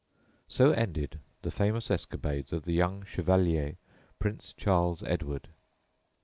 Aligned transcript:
So 0.47 0.71
ended 0.71 1.19
the 1.43 1.51
famous 1.51 1.91
escapades 1.91 2.51
of 2.51 2.65
the 2.65 2.73
young 2.73 3.05
Chevalier 3.05 3.77
Prince 4.17 4.51
Charles 4.51 5.03
Edward. 5.03 5.49